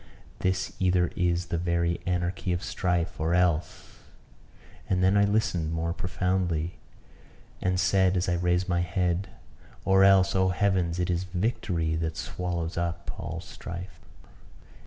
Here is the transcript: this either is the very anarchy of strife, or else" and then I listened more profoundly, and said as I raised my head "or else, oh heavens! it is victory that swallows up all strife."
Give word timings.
this 0.39 0.73
either 0.79 1.11
is 1.15 1.49
the 1.53 1.59
very 1.59 2.01
anarchy 2.07 2.51
of 2.51 2.63
strife, 2.63 3.19
or 3.19 3.35
else" 3.35 3.99
and 4.89 5.03
then 5.03 5.15
I 5.15 5.25
listened 5.25 5.71
more 5.73 5.93
profoundly, 5.93 6.79
and 7.61 7.79
said 7.79 8.17
as 8.17 8.27
I 8.27 8.33
raised 8.33 8.67
my 8.67 8.81
head 8.81 9.29
"or 9.85 10.03
else, 10.03 10.35
oh 10.35 10.49
heavens! 10.49 10.97
it 10.97 11.11
is 11.11 11.25
victory 11.25 11.93
that 11.97 12.17
swallows 12.17 12.77
up 12.79 13.11
all 13.19 13.41
strife." 13.41 13.99